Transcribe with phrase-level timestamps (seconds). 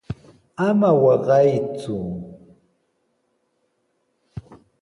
[0.67, 1.95] ¡Ama waqayku!